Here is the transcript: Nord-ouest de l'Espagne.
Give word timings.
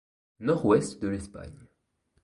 Nord-ouest 0.39 0.99
de 0.99 1.09
l'Espagne. 1.09 1.67